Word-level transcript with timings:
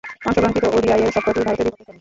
অংশগ্রহণকৃত 0.25 0.65
ওডিআইয়ের 0.69 1.13
সবকটিই 1.15 1.45
ভারতে 1.47 1.63
বিপক্ষে 1.63 1.75
খেলেন। 1.75 1.89